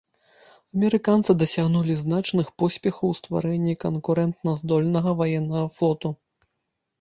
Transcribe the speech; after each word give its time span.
Амерыканцы 0.75 1.33
дасягнулі 1.41 1.97
значных 2.03 2.47
поспехаў 2.63 3.05
у 3.13 3.17
стварэнні 3.19 3.77
канкурэнтназдольнага 3.85 5.15
ваеннага 5.21 5.65
флоту. 5.79 6.09